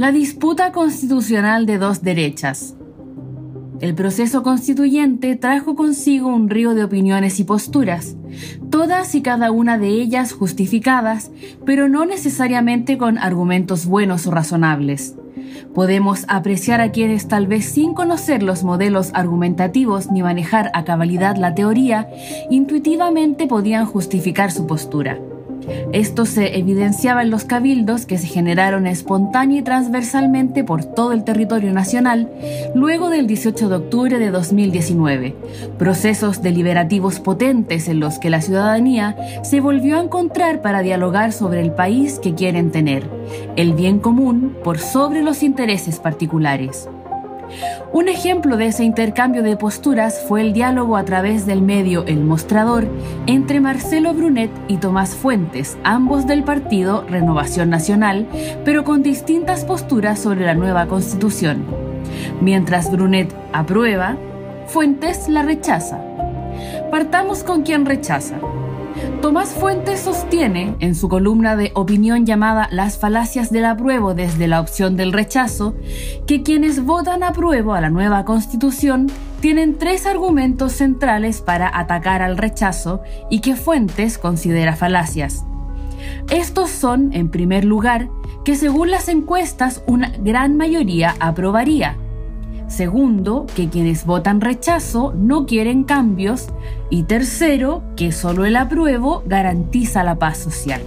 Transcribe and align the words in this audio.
La 0.00 0.12
disputa 0.12 0.72
constitucional 0.72 1.66
de 1.66 1.76
dos 1.76 2.00
derechas. 2.00 2.74
El 3.82 3.94
proceso 3.94 4.42
constituyente 4.42 5.36
trajo 5.36 5.76
consigo 5.76 6.28
un 6.28 6.48
río 6.48 6.72
de 6.72 6.84
opiniones 6.84 7.38
y 7.38 7.44
posturas, 7.44 8.16
todas 8.70 9.14
y 9.14 9.20
cada 9.20 9.50
una 9.50 9.76
de 9.76 9.88
ellas 9.88 10.32
justificadas, 10.32 11.30
pero 11.66 11.90
no 11.90 12.06
necesariamente 12.06 12.96
con 12.96 13.18
argumentos 13.18 13.84
buenos 13.84 14.26
o 14.26 14.30
razonables. 14.30 15.16
Podemos 15.74 16.24
apreciar 16.28 16.80
a 16.80 16.92
quienes 16.92 17.28
tal 17.28 17.46
vez 17.46 17.66
sin 17.66 17.92
conocer 17.92 18.42
los 18.42 18.64
modelos 18.64 19.10
argumentativos 19.12 20.10
ni 20.10 20.22
manejar 20.22 20.70
a 20.72 20.84
cabalidad 20.84 21.36
la 21.36 21.54
teoría, 21.54 22.08
intuitivamente 22.48 23.46
podían 23.46 23.84
justificar 23.84 24.50
su 24.50 24.66
postura. 24.66 25.18
Esto 25.92 26.26
se 26.26 26.58
evidenciaba 26.58 27.22
en 27.22 27.30
los 27.30 27.44
cabildos 27.44 28.06
que 28.06 28.18
se 28.18 28.26
generaron 28.26 28.86
espontánea 28.86 29.60
y 29.60 29.62
transversalmente 29.62 30.64
por 30.64 30.84
todo 30.84 31.12
el 31.12 31.24
territorio 31.24 31.72
nacional 31.72 32.30
luego 32.74 33.10
del 33.10 33.26
18 33.26 33.68
de 33.68 33.74
octubre 33.76 34.18
de 34.18 34.30
2019, 34.30 35.34
procesos 35.78 36.42
deliberativos 36.42 37.20
potentes 37.20 37.88
en 37.88 38.00
los 38.00 38.18
que 38.18 38.30
la 38.30 38.40
ciudadanía 38.40 39.16
se 39.42 39.60
volvió 39.60 39.98
a 39.98 40.02
encontrar 40.02 40.62
para 40.62 40.82
dialogar 40.82 41.32
sobre 41.32 41.60
el 41.60 41.72
país 41.72 42.18
que 42.18 42.34
quieren 42.34 42.70
tener, 42.70 43.04
el 43.56 43.74
bien 43.74 43.98
común 43.98 44.56
por 44.62 44.78
sobre 44.78 45.22
los 45.22 45.42
intereses 45.42 45.98
particulares. 45.98 46.88
Un 47.92 48.08
ejemplo 48.08 48.56
de 48.56 48.66
ese 48.66 48.84
intercambio 48.84 49.42
de 49.42 49.56
posturas 49.56 50.22
fue 50.28 50.40
el 50.40 50.52
diálogo 50.52 50.96
a 50.96 51.04
través 51.04 51.46
del 51.46 51.62
medio 51.62 52.04
El 52.06 52.24
Mostrador 52.24 52.86
entre 53.26 53.60
Marcelo 53.60 54.14
Brunet 54.14 54.50
y 54.68 54.76
Tomás 54.76 55.14
Fuentes, 55.14 55.76
ambos 55.84 56.26
del 56.26 56.44
partido 56.44 57.04
Renovación 57.08 57.70
Nacional, 57.70 58.26
pero 58.64 58.84
con 58.84 59.02
distintas 59.02 59.64
posturas 59.64 60.18
sobre 60.18 60.46
la 60.46 60.54
nueva 60.54 60.86
constitución. 60.86 61.64
Mientras 62.40 62.90
Brunet 62.90 63.34
aprueba, 63.52 64.16
Fuentes 64.66 65.28
la 65.28 65.42
rechaza. 65.42 66.00
Partamos 66.90 67.42
con 67.42 67.62
quien 67.62 67.86
rechaza. 67.86 68.36
Tomás 69.22 69.50
Fuentes 69.50 70.00
sostiene, 70.00 70.76
en 70.80 70.94
su 70.94 71.10
columna 71.10 71.54
de 71.54 71.72
opinión 71.74 72.24
llamada 72.24 72.68
Las 72.72 72.96
falacias 72.96 73.52
del 73.52 73.66
apruebo 73.66 74.14
desde 74.14 74.48
la 74.48 74.60
opción 74.60 74.96
del 74.96 75.12
rechazo, 75.12 75.74
que 76.26 76.42
quienes 76.42 76.82
votan 76.82 77.22
apruebo 77.22 77.74
a 77.74 77.82
la 77.82 77.90
nueva 77.90 78.24
constitución 78.24 79.08
tienen 79.40 79.76
tres 79.76 80.06
argumentos 80.06 80.72
centrales 80.72 81.42
para 81.42 81.70
atacar 81.78 82.22
al 82.22 82.38
rechazo 82.38 83.02
y 83.28 83.40
que 83.40 83.56
Fuentes 83.56 84.16
considera 84.16 84.74
falacias. 84.74 85.44
Estos 86.30 86.70
son, 86.70 87.12
en 87.12 87.28
primer 87.28 87.66
lugar, 87.66 88.08
que 88.42 88.56
según 88.56 88.90
las 88.90 89.08
encuestas 89.08 89.82
una 89.86 90.12
gran 90.18 90.56
mayoría 90.56 91.14
aprobaría, 91.20 91.98
Segundo, 92.70 93.46
que 93.56 93.68
quienes 93.68 94.06
votan 94.06 94.40
rechazo 94.40 95.12
no 95.16 95.44
quieren 95.44 95.82
cambios. 95.82 96.46
Y 96.88 97.02
tercero, 97.02 97.82
que 97.96 98.12
solo 98.12 98.44
el 98.44 98.56
apruebo 98.56 99.24
garantiza 99.26 100.04
la 100.04 100.20
paz 100.20 100.38
social. 100.38 100.80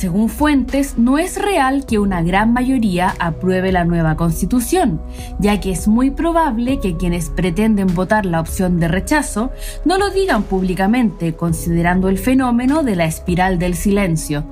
Según 0.00 0.30
fuentes, 0.30 0.96
no 0.96 1.18
es 1.18 1.36
real 1.36 1.84
que 1.84 1.98
una 1.98 2.22
gran 2.22 2.54
mayoría 2.54 3.14
apruebe 3.18 3.70
la 3.70 3.84
nueva 3.84 4.16
constitución, 4.16 4.98
ya 5.38 5.60
que 5.60 5.72
es 5.72 5.88
muy 5.88 6.10
probable 6.10 6.80
que 6.80 6.96
quienes 6.96 7.28
pretenden 7.28 7.94
votar 7.94 8.24
la 8.24 8.40
opción 8.40 8.80
de 8.80 8.88
rechazo 8.88 9.50
no 9.84 9.98
lo 9.98 10.08
digan 10.08 10.44
públicamente, 10.44 11.34
considerando 11.34 12.08
el 12.08 12.16
fenómeno 12.16 12.82
de 12.82 12.96
la 12.96 13.04
espiral 13.04 13.58
del 13.58 13.74
silencio. 13.74 14.46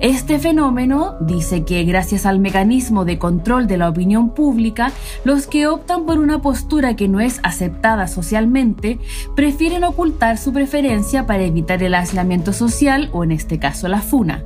Este 0.00 0.38
fenómeno 0.38 1.16
dice 1.22 1.64
que 1.64 1.82
gracias 1.84 2.26
al 2.26 2.38
mecanismo 2.38 3.06
de 3.06 3.18
control 3.18 3.68
de 3.68 3.78
la 3.78 3.88
opinión 3.88 4.34
pública, 4.34 4.92
los 5.24 5.46
que 5.46 5.66
optan 5.66 6.04
por 6.04 6.18
una 6.18 6.42
postura 6.42 6.94
que 6.94 7.08
no 7.08 7.20
es 7.20 7.40
aceptada 7.42 8.06
socialmente 8.06 8.98
prefieren 9.34 9.82
ocultar 9.84 10.36
su 10.36 10.52
preferencia 10.52 11.24
para 11.24 11.44
evitar 11.44 11.82
el 11.82 11.94
aislamiento 11.94 12.52
social 12.52 13.08
o 13.14 13.24
en 13.24 13.32
este 13.32 13.58
caso 13.58 13.88
la 13.88 14.02
funa. 14.02 14.44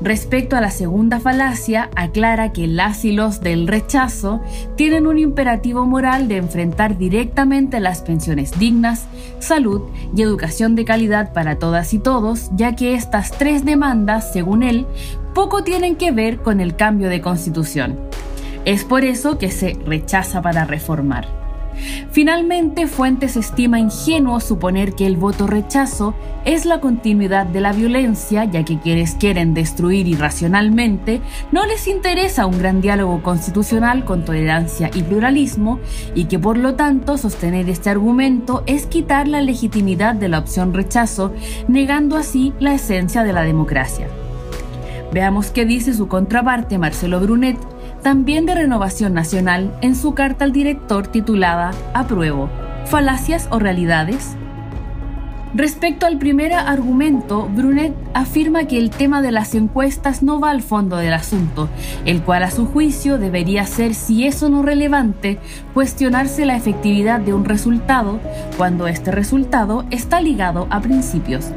Respecto 0.00 0.56
a 0.56 0.60
la 0.60 0.70
segunda 0.70 1.20
falacia, 1.20 1.90
aclara 1.94 2.52
que 2.52 2.66
las 2.66 3.04
y 3.04 3.12
los 3.12 3.40
del 3.40 3.66
rechazo 3.66 4.40
tienen 4.76 5.06
un 5.06 5.18
imperativo 5.18 5.86
moral 5.86 6.28
de 6.28 6.36
enfrentar 6.36 6.98
directamente 6.98 7.80
las 7.80 8.02
pensiones 8.02 8.58
dignas, 8.58 9.06
salud 9.38 9.82
y 10.14 10.22
educación 10.22 10.74
de 10.74 10.84
calidad 10.84 11.32
para 11.32 11.58
todas 11.58 11.94
y 11.94 11.98
todos, 11.98 12.50
ya 12.54 12.74
que 12.74 12.94
estas 12.94 13.30
tres 13.30 13.64
demandas, 13.64 14.32
según 14.32 14.62
él, 14.62 14.86
poco 15.34 15.62
tienen 15.62 15.96
que 15.96 16.10
ver 16.10 16.38
con 16.38 16.60
el 16.60 16.76
cambio 16.76 17.08
de 17.08 17.20
constitución. 17.20 17.98
Es 18.64 18.84
por 18.84 19.04
eso 19.04 19.38
que 19.38 19.50
se 19.50 19.76
rechaza 19.84 20.42
para 20.42 20.64
reformar. 20.64 21.43
Finalmente, 22.10 22.86
Fuentes 22.86 23.36
estima 23.36 23.78
ingenuo 23.78 24.40
suponer 24.40 24.94
que 24.94 25.06
el 25.06 25.16
voto 25.16 25.46
rechazo 25.46 26.14
es 26.44 26.64
la 26.66 26.80
continuidad 26.80 27.46
de 27.46 27.60
la 27.60 27.72
violencia, 27.72 28.44
ya 28.44 28.64
que 28.64 28.78
quienes 28.78 29.14
quieren 29.14 29.54
destruir 29.54 30.06
irracionalmente 30.06 31.20
no 31.52 31.66
les 31.66 31.88
interesa 31.88 32.46
un 32.46 32.58
gran 32.58 32.80
diálogo 32.80 33.22
constitucional 33.22 34.04
con 34.04 34.24
tolerancia 34.24 34.90
y 34.94 35.02
pluralismo, 35.02 35.80
y 36.14 36.26
que 36.26 36.38
por 36.38 36.56
lo 36.56 36.74
tanto 36.74 37.18
sostener 37.18 37.68
este 37.68 37.90
argumento 37.90 38.62
es 38.66 38.86
quitar 38.86 39.28
la 39.28 39.40
legitimidad 39.40 40.14
de 40.14 40.28
la 40.28 40.38
opción 40.38 40.74
rechazo, 40.74 41.32
negando 41.68 42.16
así 42.16 42.52
la 42.60 42.74
esencia 42.74 43.24
de 43.24 43.32
la 43.32 43.42
democracia. 43.42 44.08
Veamos 45.12 45.50
qué 45.50 45.64
dice 45.64 45.94
su 45.94 46.08
contraparte 46.08 46.76
Marcelo 46.76 47.20
Brunet 47.20 47.56
también 48.04 48.44
de 48.44 48.54
Renovación 48.54 49.14
Nacional, 49.14 49.74
en 49.80 49.96
su 49.96 50.14
carta 50.14 50.44
al 50.44 50.52
director 50.52 51.06
titulada 51.06 51.70
Apruebo, 51.94 52.50
falacias 52.84 53.48
o 53.50 53.58
realidades. 53.58 54.36
Respecto 55.54 56.04
al 56.04 56.18
primer 56.18 56.52
argumento, 56.52 57.48
Brunet 57.48 57.94
afirma 58.12 58.66
que 58.66 58.76
el 58.76 58.90
tema 58.90 59.22
de 59.22 59.32
las 59.32 59.54
encuestas 59.54 60.22
no 60.22 60.38
va 60.38 60.50
al 60.50 60.60
fondo 60.60 60.96
del 60.98 61.14
asunto, 61.14 61.70
el 62.04 62.22
cual 62.22 62.42
a 62.42 62.50
su 62.50 62.66
juicio 62.66 63.16
debería 63.16 63.64
ser, 63.64 63.94
si 63.94 64.26
eso 64.26 64.50
no 64.50 64.62
relevante, 64.62 65.38
cuestionarse 65.72 66.44
la 66.44 66.56
efectividad 66.56 67.20
de 67.20 67.32
un 67.32 67.46
resultado 67.46 68.20
cuando 68.58 68.86
este 68.86 69.12
resultado 69.12 69.86
está 69.90 70.20
ligado 70.20 70.66
a 70.68 70.80
principios. 70.82 71.52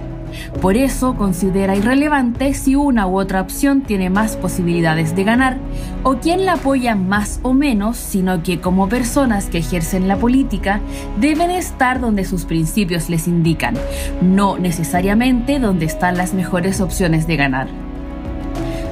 Por 0.61 0.77
eso 0.77 1.15
considera 1.15 1.75
irrelevante 1.75 2.53
si 2.53 2.75
una 2.75 3.07
u 3.07 3.19
otra 3.19 3.41
opción 3.41 3.81
tiene 3.81 4.09
más 4.09 4.37
posibilidades 4.37 5.15
de 5.15 5.23
ganar 5.23 5.57
o 6.03 6.15
quién 6.15 6.45
la 6.45 6.53
apoya 6.53 6.95
más 6.95 7.39
o 7.43 7.53
menos, 7.53 7.97
sino 7.97 8.43
que 8.43 8.59
como 8.59 8.89
personas 8.89 9.47
que 9.47 9.59
ejercen 9.59 10.07
la 10.07 10.17
política 10.17 10.81
deben 11.19 11.51
estar 11.51 11.99
donde 11.99 12.25
sus 12.25 12.45
principios 12.45 13.09
les 13.09 13.27
indican, 13.27 13.75
no 14.21 14.57
necesariamente 14.57 15.59
donde 15.59 15.85
están 15.85 16.17
las 16.17 16.33
mejores 16.33 16.81
opciones 16.81 17.27
de 17.27 17.35
ganar. 17.35 17.86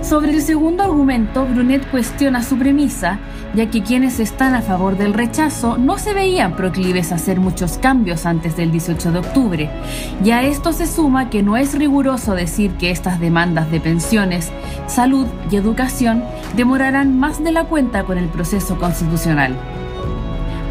Sobre 0.07 0.33
el 0.33 0.41
segundo 0.43 0.83
argumento, 0.83 1.47
Brunet 1.47 1.89
cuestiona 1.89 2.43
su 2.43 2.59
premisa, 2.59 3.17
ya 3.55 3.71
que 3.71 3.81
quienes 3.81 4.19
están 4.19 4.53
a 4.53 4.61
favor 4.61 4.97
del 4.97 5.15
rechazo 5.15 5.79
no 5.79 5.97
se 5.97 6.13
veían 6.13 6.55
proclives 6.55 7.11
a 7.11 7.15
hacer 7.15 7.39
muchos 7.39 7.79
cambios 7.79 8.27
antes 8.27 8.55
del 8.55 8.71
18 8.71 9.11
de 9.11 9.17
octubre, 9.17 9.69
y 10.23 10.29
a 10.29 10.43
esto 10.43 10.73
se 10.73 10.85
suma 10.85 11.31
que 11.31 11.41
no 11.41 11.57
es 11.57 11.73
riguroso 11.73 12.35
decir 12.35 12.69
que 12.73 12.91
estas 12.91 13.19
demandas 13.19 13.71
de 13.71 13.79
pensiones, 13.79 14.51
salud 14.85 15.25
y 15.49 15.55
educación 15.55 16.23
demorarán 16.55 17.19
más 17.19 17.43
de 17.43 17.51
la 17.51 17.63
cuenta 17.63 18.03
con 18.03 18.19
el 18.19 18.27
proceso 18.27 18.77
constitucional. 18.77 19.55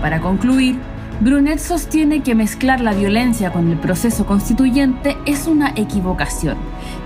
Para 0.00 0.20
concluir, 0.20 0.78
Brunet 1.24 1.58
sostiene 1.58 2.22
que 2.22 2.34
mezclar 2.34 2.82
la 2.82 2.92
violencia 2.92 3.50
con 3.50 3.70
el 3.70 3.78
proceso 3.78 4.26
constituyente 4.26 5.16
es 5.24 5.46
una 5.46 5.70
equivocación, 5.74 6.58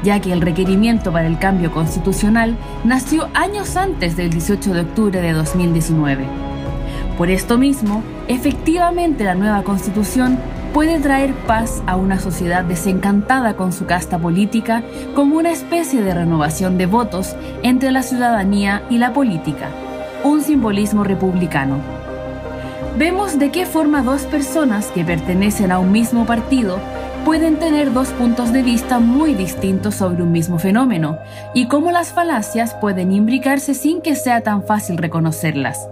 ya 0.03 0.21
que 0.21 0.33
el 0.33 0.41
requerimiento 0.41 1.13
para 1.13 1.29
el 1.29 1.39
cambio 1.39 1.71
constitucional 1.71 2.57
nació 2.83 3.29
años 3.33 3.77
antes 3.77 4.17
del 4.17 4.31
18 4.31 4.75
de 4.75 4.81
octubre 4.81 5.21
de 5.21 5.33
2019. 5.33 6.25
Por 7.17 7.31
esto 7.31 7.59
mismo, 7.59 8.03
efectivamente 8.27 9.23
la 9.23 9.37
nueva 9.37 9.63
constitución 9.63 10.37
puede 10.75 10.99
traer 10.99 11.33
paz 11.47 11.81
a 11.87 11.95
una 11.95 12.19
sociedad 12.19 12.65
desencantada 12.65 13.55
con 13.55 13.73
su 13.73 13.87
casta 13.87 14.19
política 14.19 14.83
como 15.15 15.37
una 15.37 15.53
especie 15.53 16.03
de 16.03 16.15
renovación 16.15 16.77
de 16.77 16.87
votos 16.87 17.37
entre 17.63 17.93
la 17.93 18.03
ciudadanía 18.03 18.83
y 18.91 18.99
la 18.99 19.13
política, 19.13 19.69
un 20.25 20.41
simbolismo 20.41 21.05
republicano 21.05 21.98
vemos 22.99 23.39
de 23.39 23.53
qué 23.53 23.65
forma 23.65 24.03
dos 24.03 24.23
personas 24.23 24.89
que 24.89 25.05
pertenecen 25.05 25.71
a 25.71 25.79
un 25.79 25.93
mismo 25.93 26.27
partido 26.27 26.81
pueden 27.25 27.61
tener 27.61 27.93
dos 27.93 28.09
puntos 28.09 28.53
de 28.53 28.65
vista 28.65 28.99
muy 28.99 29.35
distintos 29.35 29.95
sobre 29.95 30.25
un 30.25 30.33
mismo 30.33 30.59
fenómeno 30.59 31.17
y 31.55 31.69
cómo 31.69 31.93
las 31.93 32.13
falacias 32.13 32.75
pueden 32.75 33.13
imbricarse 33.13 33.75
sin 33.75 34.03
que 34.03 34.17
sea 34.17 34.41
tan 34.41 34.65
fácil 34.65 34.99
reconocerlas. 34.99 35.89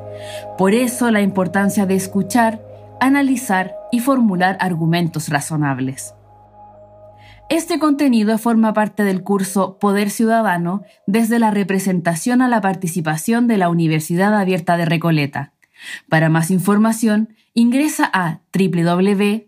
Por 0.59 0.75
eso 0.75 1.13
la 1.13 1.21
importancia 1.21 1.87
de 1.87 1.95
escuchar, 1.95 2.61
analizar 3.01 3.77
y 3.93 4.01
formular 4.01 4.57
argumentos 4.61 5.29
razonables. 5.29 6.15
Este 7.49 7.79
contenido 7.79 8.37
forma 8.39 8.73
parte 8.73 9.05
del 9.05 9.23
curso 9.23 9.79
Poder 9.79 10.11
Ciudadano 10.11 10.83
desde 11.07 11.39
la 11.39 11.53
representación 11.53 12.43
a 12.43 12.49
la 12.49 12.61
participación 12.61 13.47
de 13.47 13.59
la 13.59 13.69
Universidad 13.69 14.35
Abierta 14.35 14.77
de 14.77 14.87
Recoleta. 14.87 15.53
Para 16.09 16.29
más 16.29 16.51
información, 16.51 17.35
ingresa 17.55 18.11
a 18.13 18.41
www.uar.cl. 18.53 19.47